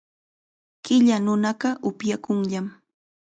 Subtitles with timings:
[0.85, 2.67] Qilla nunaqa upyakunllam.